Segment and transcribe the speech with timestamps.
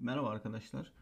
[0.00, 0.92] Merhaba arkadaşlar.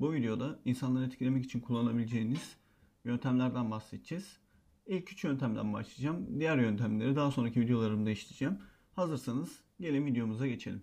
[0.00, 2.56] Bu videoda insanları etkilemek için kullanabileceğiniz
[3.04, 4.38] yöntemlerden bahsedeceğiz.
[4.86, 6.40] İlk üç yöntemden başlayacağım.
[6.40, 8.58] Diğer yöntemleri daha sonraki videolarımda işleyeceğim.
[8.92, 10.82] Hazırsanız gelin videomuza geçelim.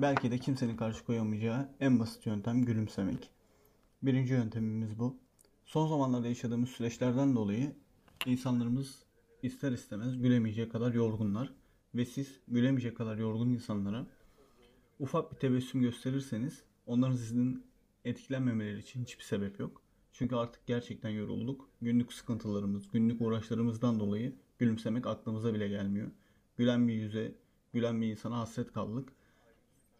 [0.00, 3.30] Belki de kimsenin karşı koyamayacağı en basit yöntem gülümsemek.
[4.02, 5.16] Birinci yöntemimiz bu.
[5.64, 7.76] Son zamanlarda yaşadığımız süreçlerden dolayı
[8.26, 9.02] insanlarımız
[9.42, 11.52] ister istemez gülemeyecek kadar yorgunlar.
[11.94, 14.06] Ve siz gülemeyecek kadar yorgun insanlara
[14.98, 17.64] ufak bir tebessüm gösterirseniz onların sizin
[18.04, 19.82] etkilenmemeleri için hiçbir sebep yok.
[20.12, 21.68] Çünkü artık gerçekten yorulduk.
[21.82, 26.10] Günlük sıkıntılarımız, günlük uğraşlarımızdan dolayı gülümsemek aklımıza bile gelmiyor.
[26.56, 27.34] Gülen bir yüze,
[27.72, 29.12] gülen bir insana hasret kaldık.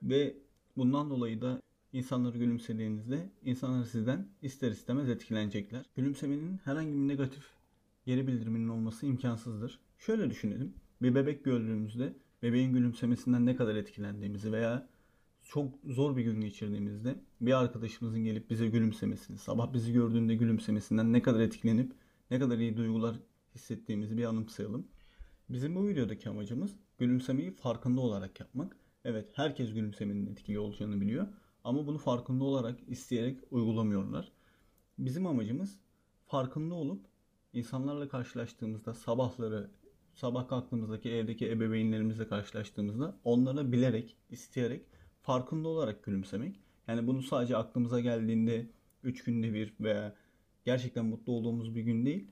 [0.03, 0.37] Ve
[0.77, 1.63] bundan dolayı da
[1.93, 5.87] insanları gülümsediğinizde insanlar sizden ister istemez etkilenecekler.
[5.97, 7.45] Gülümsemenin herhangi bir negatif
[8.07, 9.79] geri bildiriminin olması imkansızdır.
[9.99, 10.75] Şöyle düşünelim.
[11.03, 12.13] Bir bebek gördüğümüzde
[12.43, 14.89] bebeğin gülümsemesinden ne kadar etkilendiğimizi veya
[15.51, 21.23] çok zor bir gün geçirdiğimizde bir arkadaşımızın gelip bize gülümsemesini, sabah bizi gördüğünde gülümsemesinden ne
[21.23, 21.93] kadar etkilenip
[22.31, 23.17] ne kadar iyi duygular
[23.55, 24.87] hissettiğimizi bir anımsayalım.
[25.49, 28.77] Bizim bu videodaki amacımız gülümsemeyi farkında olarak yapmak.
[29.05, 31.27] Evet herkes gülümsemenin etkili olacağını biliyor
[31.65, 34.33] ama bunu farkında olarak isteyerek uygulamıyorlar.
[34.99, 35.81] Bizim amacımız
[36.27, 37.07] farkında olup
[37.53, 39.71] insanlarla karşılaştığımızda sabahları
[40.15, 44.90] sabah kalktığımızdaki evdeki ebeveynlerimizle karşılaştığımızda onlara bilerek, isteyerek,
[45.31, 46.61] farkında olarak gülümsemek.
[46.89, 48.67] Yani bunu sadece aklımıza geldiğinde
[49.05, 50.15] 3 günde bir veya
[50.65, 52.27] gerçekten mutlu olduğumuz bir gün değil.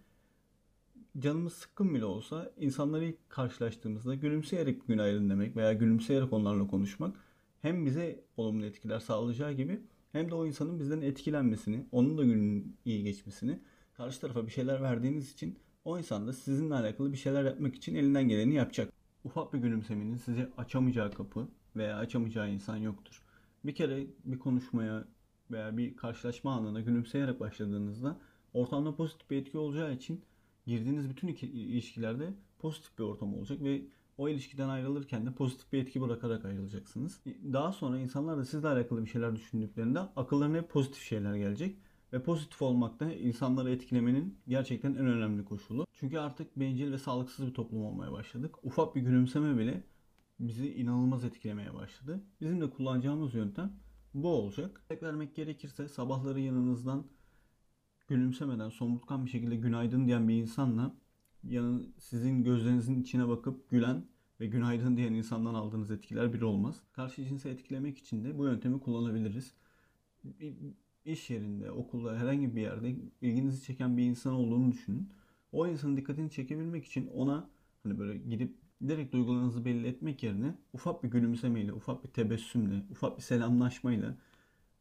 [1.18, 7.16] Canımız sıkkın bile olsa insanları ilk karşılaştığımızda gülümseyerek günaydın demek veya gülümseyerek onlarla konuşmak
[7.62, 9.80] hem bize olumlu etkiler sağlayacağı gibi
[10.12, 13.60] hem de o insanın bizden etkilenmesini, onun da günün iyi geçmesini,
[13.96, 17.94] karşı tarafa bir şeyler verdiğiniz için o insan da sizinle alakalı bir şeyler yapmak için
[17.94, 18.92] elinden geleni yapacak.
[19.24, 23.22] Ufak bir gülümsemenin size açamayacağı kapı veya açamayacağı insan yoktur.
[23.64, 25.04] Bir kere bir konuşmaya
[25.50, 28.16] veya bir karşılaşma anına gülümseyerek başladığınızda
[28.54, 30.24] ortamda pozitif bir etki olacağı için
[30.66, 33.82] girdiğiniz bütün ilişkilerde pozitif bir ortam olacak ve
[34.18, 37.20] o ilişkiden ayrılırken de pozitif bir etki bırakarak ayrılacaksınız.
[37.52, 41.76] Daha sonra insanlar da sizle alakalı bir şeyler düşündüklerinde akıllarına hep pozitif şeyler gelecek.
[42.12, 45.86] Ve pozitif olmak da insanları etkilemenin gerçekten en önemli koşulu.
[45.92, 48.56] Çünkü artık bencil ve sağlıksız bir toplum olmaya başladık.
[48.62, 49.82] Ufak bir gülümseme bile
[50.40, 52.20] bizi inanılmaz etkilemeye başladı.
[52.40, 53.72] Bizim de kullanacağımız yöntem
[54.14, 54.82] bu olacak.
[54.88, 57.06] Tek vermek gerekirse sabahları yanınızdan
[58.08, 60.94] gülümsemeden somurtkan bir şekilde günaydın diyen bir insanla
[61.44, 64.04] yanın sizin gözlerinizin içine bakıp gülen
[64.40, 66.82] ve günaydın diyen insandan aldığınız etkiler bir olmaz.
[66.92, 69.54] Karşı cinsi etkilemek için de bu yöntemi kullanabiliriz.
[71.04, 75.08] İş yerinde, okulda, herhangi bir yerde ilginizi çeken bir insan olduğunu düşünün.
[75.52, 77.50] O insanın dikkatini çekebilmek için ona
[77.82, 78.56] hani böyle gidip
[78.88, 84.16] direkt duygularınızı belli etmek yerine ufak bir gülümsemeyle, ufak bir tebessümle, ufak bir selamlaşmayla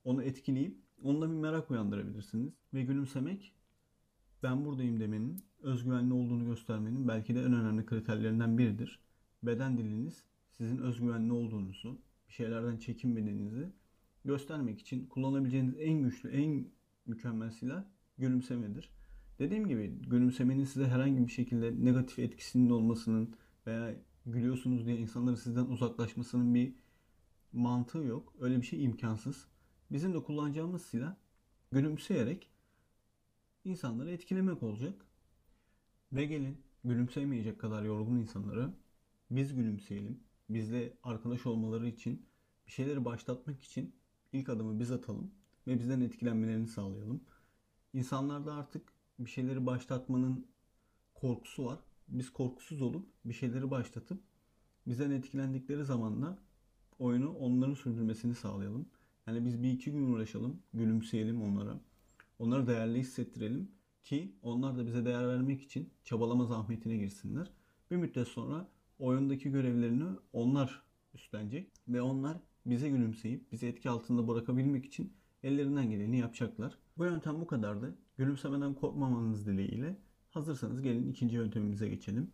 [0.04, 2.54] onu etkileyip onda bir merak uyandırabilirsiniz.
[2.74, 3.54] Ve gülümsemek
[4.44, 9.00] ben buradayım demenin, özgüvenli olduğunu göstermenin belki de en önemli kriterlerinden biridir.
[9.44, 10.24] Beden diliniz
[10.58, 13.70] sizin özgüvenli olduğunuzu, bir şeylerden çekinmediğinizi
[14.26, 16.66] göstermek için kullanabileceğiniz en güçlü, en
[17.06, 17.84] mükemmel silah
[18.18, 18.90] gülümsemedir.
[19.40, 23.36] Dediğim gibi gülümsemenin size herhangi bir şekilde negatif etkisinin olmasının
[23.68, 23.96] veya
[24.26, 26.76] gülüyorsunuz diye insanların sizden uzaklaşmasının bir
[27.54, 28.34] mantığı yok.
[28.40, 29.48] Öyle bir şey imkansız.
[29.92, 31.16] Bizim de kullanacağımız silah
[31.72, 32.52] gülümseyerek
[33.66, 35.06] insanları etkilemek olacak.
[36.12, 38.74] Ve gelin gülümseyemeyecek kadar yorgun insanları
[39.32, 40.20] biz gülümseyelim.
[40.50, 42.26] Bizle arkadaş olmaları için
[42.68, 43.96] bir şeyleri başlatmak için
[44.34, 45.32] ilk adımı biz atalım
[45.68, 47.22] ve bizden etkilenmelerini sağlayalım.
[47.94, 50.48] İnsanlarda artık bir şeyleri başlatmanın
[51.14, 51.80] korkusu var.
[52.08, 54.22] Biz korkusuz olup bir şeyleri başlatıp
[54.88, 56.38] bizden etkilendikleri zaman da
[57.00, 58.86] oyunu onların sürdürmesini sağlayalım.
[59.28, 61.80] Yani biz bir iki gün uğraşalım, gülümseyelim onlara.
[62.40, 63.72] Onları değerli hissettirelim
[64.04, 67.52] ki onlar da bize değer vermek için çabalama zahmetine girsinler.
[67.92, 68.68] Bir müddet sonra
[69.00, 75.14] oyundaki görevlerini onlar üstlenecek ve onlar bize gülümseyip bizi etki altında bırakabilmek için
[75.44, 76.78] ellerinden geleni yapacaklar.
[76.98, 77.96] Bu yöntem bu kadardı.
[78.18, 79.98] Gülümsemeden korkmamanız dileğiyle
[80.30, 82.32] hazırsanız gelin ikinci yöntemimize geçelim.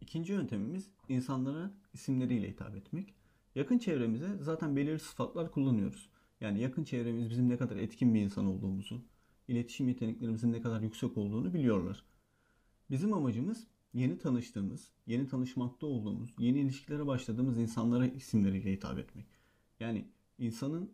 [0.00, 3.14] İkinci yöntemimiz insanlara isimleriyle hitap etmek.
[3.54, 6.08] Yakın çevremize zaten belirli sıfatlar kullanıyoruz.
[6.40, 9.02] Yani yakın çevremiz bizim ne kadar etkin bir insan olduğumuzu,
[9.48, 12.04] iletişim yeteneklerimizin ne kadar yüksek olduğunu biliyorlar.
[12.90, 19.26] Bizim amacımız yeni tanıştığımız, yeni tanışmakta olduğumuz, yeni ilişkilere başladığımız insanlara isimleriyle hitap etmek.
[19.80, 20.08] Yani
[20.38, 20.92] insanın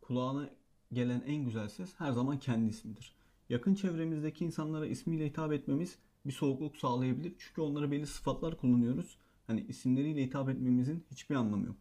[0.00, 0.50] kulağına
[0.92, 3.14] gelen en güzel ses her zaman kendi ismidir.
[3.48, 7.34] Yakın çevremizdeki insanlara ismiyle hitap etmemiz bir soğukluk sağlayabilir.
[7.38, 9.18] Çünkü onlara belli sıfatlar kullanıyoruz.
[9.46, 11.76] Hani isimleriyle hitap etmemizin hiçbir anlamı yok.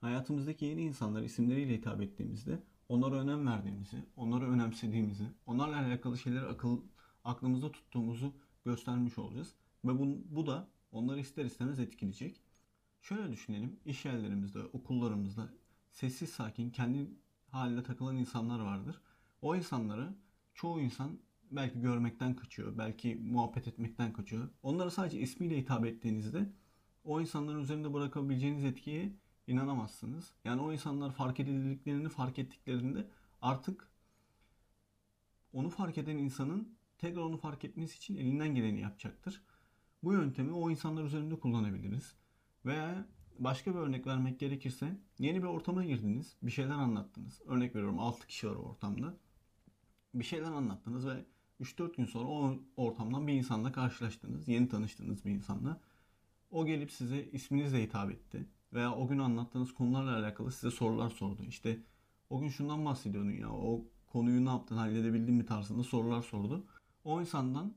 [0.00, 6.80] Hayatımızdaki yeni insanlara isimleriyle hitap ettiğimizde onlara önem verdiğimizi, onları önemsediğimizi, onlarla alakalı şeyleri akıl,
[7.24, 8.32] aklımızda tuttuğumuzu
[8.64, 9.54] göstermiş olacağız.
[9.84, 12.40] Ve bu, bu da onları ister istemez etkileyecek.
[13.02, 15.48] Şöyle düşünelim, iş yerlerimizde, okullarımızda
[15.92, 17.10] sessiz sakin, kendi
[17.50, 19.00] halinde takılan insanlar vardır.
[19.42, 20.14] O insanları
[20.58, 21.18] çoğu insan
[21.50, 24.48] belki görmekten kaçıyor, belki muhabbet etmekten kaçıyor.
[24.62, 26.52] Onlara sadece ismiyle hitap ettiğinizde
[27.04, 29.12] o insanların üzerinde bırakabileceğiniz etkiye
[29.46, 30.34] inanamazsınız.
[30.44, 33.10] Yani o insanlar fark edildiklerini fark ettiklerinde
[33.42, 33.88] artık
[35.52, 39.42] onu fark eden insanın tekrar onu fark etmesi için elinden geleni yapacaktır.
[40.02, 42.14] Bu yöntemi o insanlar üzerinde kullanabiliriz.
[42.64, 43.06] Veya
[43.38, 47.40] başka bir örnek vermek gerekirse yeni bir ortama girdiniz, bir şeyler anlattınız.
[47.46, 49.14] Örnek veriyorum 6 kişi var ortamda.
[50.14, 51.24] Bir şeyler anlattınız ve
[51.60, 54.48] 3-4 gün sonra o ortamdan bir insanla karşılaştınız.
[54.48, 55.80] Yeni tanıştığınız bir insanla.
[56.50, 58.46] O gelip size isminizle hitap etti.
[58.72, 61.44] Veya o gün anlattığınız konularla alakalı size sorular sordu.
[61.48, 61.82] İşte
[62.30, 66.66] o gün şundan bahsediyordun ya o konuyu ne yaptın halledebildin mi tarzında sorular sordu.
[67.04, 67.74] O insandan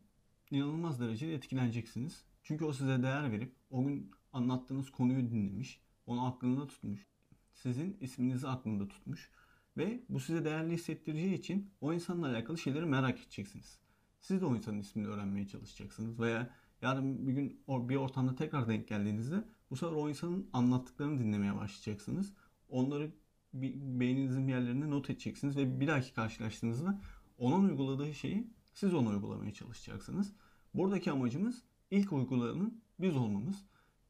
[0.52, 2.24] inanılmaz derecede etkileneceksiniz.
[2.44, 5.82] Çünkü o size değer verip o gün anlattığınız konuyu dinlemiş.
[6.06, 7.08] Onu aklında tutmuş.
[7.54, 9.32] Sizin isminizi aklında tutmuş.
[9.78, 13.80] Ve bu size değerli hissettireceği için o insanla alakalı şeyleri merak edeceksiniz.
[14.20, 16.20] Siz de o insanın ismini öğrenmeye çalışacaksınız.
[16.20, 21.56] Veya yarın bir gün bir ortamda tekrar denk geldiğinizde bu sefer o insanın anlattıklarını dinlemeye
[21.56, 22.34] başlayacaksınız.
[22.70, 23.12] Onları
[23.54, 27.02] beyninizin bir yerlerine not edeceksiniz ve bir dahaki karşılaştığınızda
[27.38, 30.34] onun uyguladığı şeyi siz onu uygulamaya çalışacaksınız.
[30.74, 33.66] Buradaki amacımız ilk uygulayanın biz olmamız.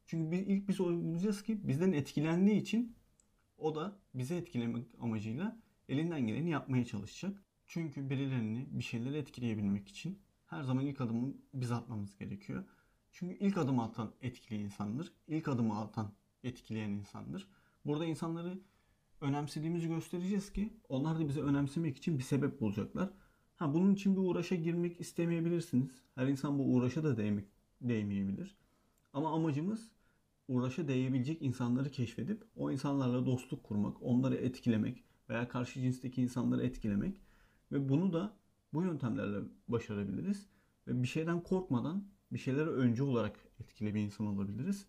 [0.06, 2.96] Çünkü biz, ilk biz olacağız ki bizden etkilendiği için
[3.62, 7.42] o da bizi etkilemek amacıyla elinden geleni yapmaya çalışacak.
[7.66, 12.64] Çünkü birilerini bir şeyleri etkileyebilmek için her zaman ilk adımı biz atmamız gerekiyor.
[13.12, 15.12] Çünkü ilk adımı atan etkili insandır.
[15.28, 16.12] İlk adımı atan
[16.44, 17.48] etkileyen insandır.
[17.84, 18.58] Burada insanları
[19.20, 23.10] önemsediğimizi göstereceğiz ki onlar da bizi önemsemek için bir sebep bulacaklar.
[23.56, 26.02] Ha bunun için bir uğraşa girmek istemeyebilirsiniz.
[26.14, 27.44] Her insan bu uğraşa da değmek,
[27.80, 28.56] değmeyebilir.
[29.12, 29.90] Ama amacımız
[30.48, 37.16] uğraşa değebilecek insanları keşfedip o insanlarla dostluk kurmak, onları etkilemek veya karşı cinsteki insanları etkilemek
[37.72, 38.36] ve bunu da
[38.72, 40.46] bu yöntemlerle başarabiliriz.
[40.86, 44.86] Ve bir şeyden korkmadan bir şeylere önce olarak etkili bir insan olabiliriz.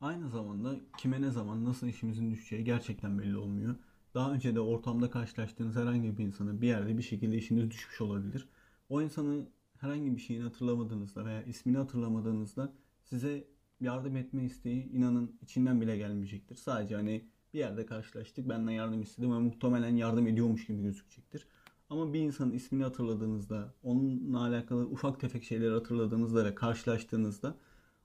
[0.00, 3.76] Aynı zamanda kime ne zaman nasıl işimizin düşeceği gerçekten belli olmuyor.
[4.14, 8.48] Daha önce de ortamda karşılaştığınız herhangi bir insana bir yerde bir şekilde işiniz düşmüş olabilir.
[8.88, 9.46] O insanı
[9.78, 12.72] herhangi bir şeyini hatırlamadığınızda veya ismini hatırlamadığınızda
[13.02, 13.44] size
[13.80, 16.56] yardım etme isteği inanın içinden bile gelmeyecektir.
[16.56, 17.24] Sadece hani
[17.54, 21.46] bir yerde karşılaştık benden yardım istedim ve muhtemelen yardım ediyormuş gibi gözükecektir.
[21.90, 27.56] Ama bir insanın ismini hatırladığınızda, onunla alakalı ufak tefek şeyleri hatırladığınızda ve karşılaştığınızda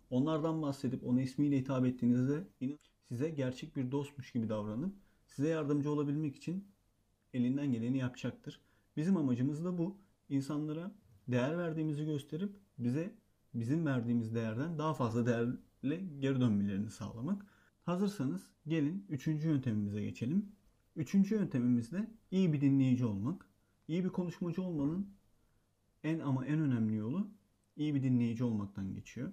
[0.09, 2.47] onlardan bahsedip ona ismiyle hitap ettiğinizde
[3.07, 4.93] size gerçek bir dostmuş gibi davranıp
[5.27, 6.67] size yardımcı olabilmek için
[7.33, 8.61] elinden geleni yapacaktır.
[8.97, 9.97] Bizim amacımız da bu.
[10.29, 10.91] İnsanlara
[11.27, 13.15] değer verdiğimizi gösterip bize
[13.53, 17.45] bizim verdiğimiz değerden daha fazla değerle geri dönmelerini sağlamak.
[17.83, 20.51] Hazırsanız gelin üçüncü yöntemimize geçelim.
[20.95, 23.45] Üçüncü yöntemimiz de iyi bir dinleyici olmak.
[23.87, 25.09] İyi bir konuşmacı olmanın
[26.03, 27.27] en ama en önemli yolu
[27.75, 29.31] iyi bir dinleyici olmaktan geçiyor.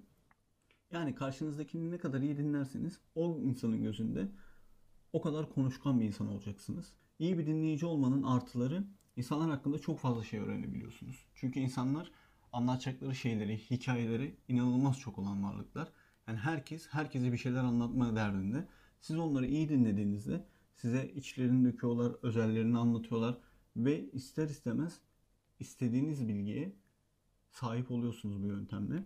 [0.93, 4.29] Yani karşınızdakini ne kadar iyi dinlerseniz o insanın gözünde
[5.13, 6.93] o kadar konuşkan bir insan olacaksınız.
[7.19, 8.85] İyi bir dinleyici olmanın artıları
[9.17, 11.27] insanlar hakkında çok fazla şey öğrenebiliyorsunuz.
[11.35, 12.13] Çünkü insanlar
[12.53, 15.93] anlatacakları şeyleri, hikayeleri inanılmaz çok olan varlıklar.
[16.29, 18.69] Yani herkes herkese bir şeyler anlatma derdinde.
[19.01, 23.39] Siz onları iyi dinlediğinizde size içlerini döküyorlar, özellerini anlatıyorlar
[23.77, 25.01] ve ister istemez
[25.61, 26.73] istediğiniz bilgiye
[27.51, 29.05] sahip oluyorsunuz bu yöntemle.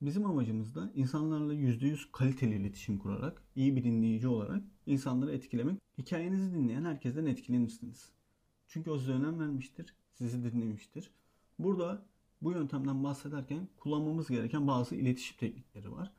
[0.00, 5.80] Bizim amacımız da insanlarla %100 kaliteli iletişim kurarak, iyi bir dinleyici olarak insanları etkilemek.
[5.98, 8.12] Hikayenizi dinleyen herkesten etkilenirsiniz.
[8.68, 11.10] Çünkü o size önem vermiştir, sizi dinlemiştir.
[11.58, 12.06] Burada
[12.42, 16.12] bu yöntemden bahsederken kullanmamız gereken bazı iletişim teknikleri var.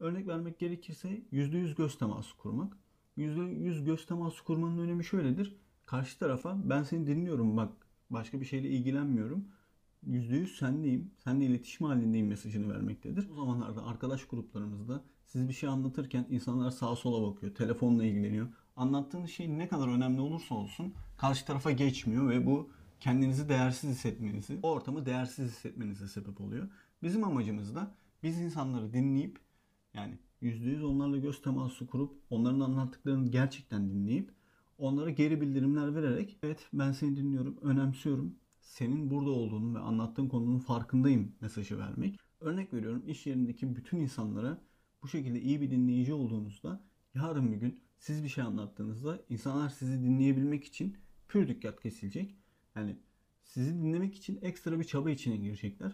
[0.00, 2.76] Örnek vermek gerekirse %100 göz teması kurmak.
[3.18, 5.56] %100 göz teması kurmanın önemi şöyledir.
[5.86, 7.72] Karşı tarafa ben seni dinliyorum bak
[8.10, 9.44] başka bir şeyle ilgilenmiyorum.
[10.06, 13.30] %100 sendeyim, seninle iletişim halindeyim mesajını vermektedir.
[13.30, 18.48] O zamanlarda arkadaş gruplarımızda siz bir şey anlatırken insanlar sağa sola bakıyor, telefonla ilgileniyor.
[18.76, 22.70] Anlattığınız şey ne kadar önemli olursa olsun karşı tarafa geçmiyor ve bu
[23.04, 26.68] kendinizi değersiz hissetmenizi, o ortamı değersiz hissetmenize sebep oluyor.
[27.02, 29.38] Bizim amacımız da biz insanları dinleyip
[29.94, 34.30] yani %100 onlarla göz teması kurup onların anlattıklarını gerçekten dinleyip
[34.78, 40.58] onlara geri bildirimler vererek evet ben seni dinliyorum, önemsiyorum, senin burada olduğunu ve anlattığın konunun
[40.58, 42.18] farkındayım mesajı vermek.
[42.40, 44.58] Örnek veriyorum iş yerindeki bütün insanlara
[45.02, 46.80] bu şekilde iyi bir dinleyici olduğunuzda
[47.14, 50.96] yarın bir gün siz bir şey anlattığınızda insanlar sizi dinleyebilmek için
[51.28, 52.43] pür dikkat kesilecek.
[52.76, 52.96] Yani
[53.44, 55.92] sizi dinlemek için ekstra bir çaba içine girecekler.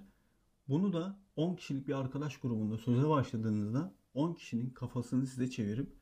[0.69, 5.93] Bunu da 10 kişilik bir arkadaş grubunda söze başladığınızda 10 kişinin kafasını size çevirip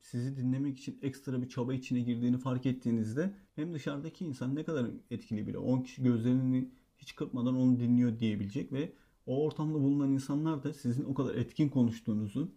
[0.00, 4.90] sizi dinlemek için ekstra bir çaba içine girdiğini fark ettiğinizde hem dışarıdaki insan ne kadar
[5.10, 8.92] etkili bile 10 kişi gözlerini hiç kırpmadan onu dinliyor diyebilecek ve
[9.26, 12.52] o ortamda bulunan insanlar da sizin o kadar etkin konuştuğunuzu,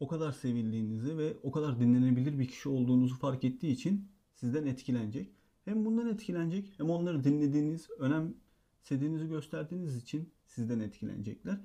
[0.00, 5.30] o kadar sevildiğinizi ve o kadar dinlenebilir bir kişi olduğunuzu fark ettiği için sizden etkilenecek.
[5.64, 11.60] Hem bundan etkilenecek hem onları dinlediğiniz, önemsediğinizi gösterdiğiniz için sizden etkilenecekler.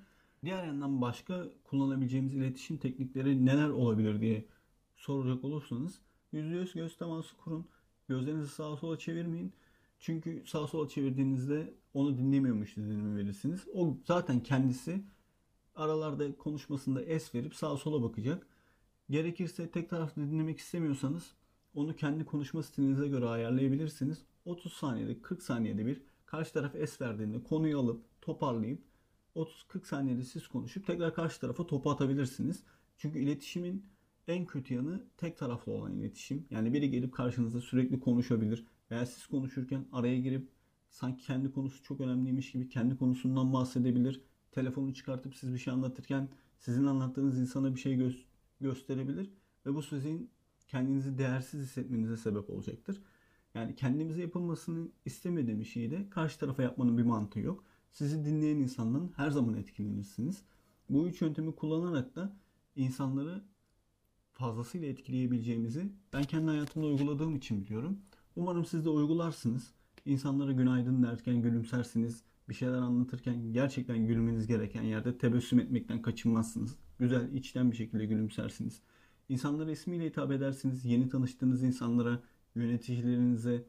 [0.45, 4.45] Diğer yandan başka kullanabileceğimiz iletişim teknikleri neler olabilir diye
[4.95, 5.99] soracak olursanız
[6.33, 7.67] %100 göz teması kurun.
[8.07, 9.53] Gözlerinizi sağa sola çevirmeyin.
[9.99, 13.65] Çünkü sağa sola çevirdiğinizde onu dinlemiyormuş izlenimi verirsiniz.
[13.73, 15.03] O zaten kendisi
[15.75, 18.47] aralarda konuşmasında es verip sağa sola bakacak.
[19.09, 21.33] Gerekirse tek taraflı dinlemek istemiyorsanız
[21.73, 24.23] onu kendi konuşma stilinize göre ayarlayabilirsiniz.
[24.45, 28.81] 30 saniyede 40 saniyede bir karşı taraf es verdiğinde konuyu alıp toparlayıp
[29.35, 32.63] 30-40 saniyede siz konuşup tekrar karşı tarafa topu atabilirsiniz.
[32.97, 33.85] Çünkü iletişimin
[34.27, 36.47] en kötü yanı tek taraflı olan iletişim.
[36.49, 38.65] Yani biri gelip karşınızda sürekli konuşabilir.
[38.91, 40.49] Veya siz konuşurken araya girip
[40.89, 44.21] sanki kendi konusu çok önemliymiş gibi kendi konusundan bahsedebilir.
[44.51, 48.23] Telefonu çıkartıp siz bir şey anlatırken sizin anlattığınız insana bir şey gö-
[48.61, 49.31] gösterebilir.
[49.65, 50.29] Ve bu sizin
[50.67, 53.01] kendinizi değersiz hissetmenize sebep olacaktır.
[53.53, 57.63] Yani kendimize yapılmasını istemediğim şeyi de karşı tarafa yapmanın bir mantığı yok.
[57.91, 60.41] Sizi dinleyen insandan her zaman etkilenirsiniz.
[60.89, 62.35] Bu üç yöntemi kullanarak da
[62.75, 63.43] insanları
[64.33, 67.99] fazlasıyla etkileyebileceğimizi ben kendi hayatımda uyguladığım için biliyorum.
[68.35, 69.73] Umarım siz de uygularsınız.
[70.05, 72.23] İnsanlara günaydın derken gülümsersiniz.
[72.49, 76.75] Bir şeyler anlatırken gerçekten gülmeniz gereken yerde tebessüm etmekten kaçınmazsınız.
[76.99, 78.81] Güzel, içten bir şekilde gülümsersiniz.
[79.29, 80.85] İnsanlara ismiyle hitap edersiniz.
[80.85, 82.21] Yeni tanıştığınız insanlara,
[82.55, 83.65] yöneticilerinize,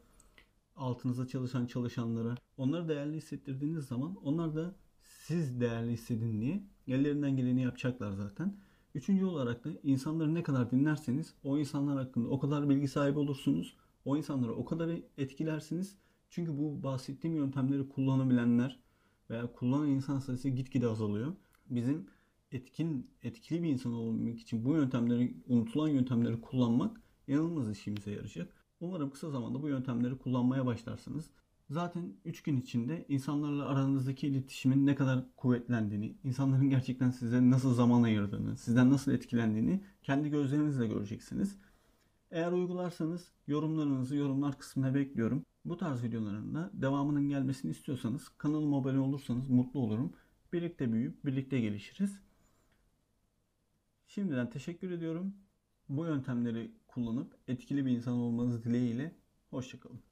[0.77, 2.35] altınıza çalışan çalışanlara.
[2.57, 8.57] Onları değerli hissettirdiğiniz zaman onlar da siz değerli hissedin diye ellerinden geleni yapacaklar zaten.
[8.95, 13.77] Üçüncü olarak da insanları ne kadar dinlerseniz o insanlar hakkında o kadar bilgi sahibi olursunuz.
[14.05, 15.97] O insanları o kadar etkilersiniz.
[16.31, 18.79] Çünkü bu bahsettiğim yöntemleri kullanabilenler
[19.31, 21.33] veya kullanan insan sayısı gitgide azalıyor.
[21.71, 22.07] Bizim
[22.53, 28.55] etkin, etkili bir insan olmak için bu yöntemleri, unutulan yöntemleri kullanmak inanılmaz işimize yarayacak.
[28.81, 31.31] Umarım kısa zamanda bu yöntemleri kullanmaya başlarsınız.
[31.71, 38.03] Zaten 3 gün içinde insanlarla aranızdaki iletişimin ne kadar kuvvetlendiğini, insanların gerçekten size nasıl zaman
[38.03, 41.59] ayırdığını, sizden nasıl etkilendiğini kendi gözlerinizle göreceksiniz.
[42.31, 45.45] Eğer uygularsanız yorumlarınızı yorumlar kısmına bekliyorum.
[45.65, 50.13] Bu tarz videoların da devamının gelmesini istiyorsanız kanalıma abone olursanız mutlu olurum.
[50.53, 52.21] Birlikte büyüyüp birlikte gelişiriz.
[54.09, 55.35] Şimdiden teşekkür ediyorum.
[55.89, 59.15] Bu yöntemleri kullanıp etkili bir insan olmanız dileğiyle.
[59.51, 60.08] Hoşçakalın.